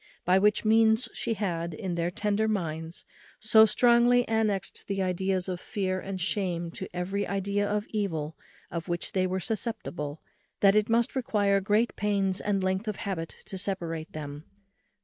[0.25, 3.05] By which means she had, in their tender minds,
[3.39, 8.35] so strongly annexed the ideas of fear and shame to every idea of evil
[8.71, 10.19] of which they were susceptible,
[10.61, 14.45] that it must require great pains and length of habit to separate them.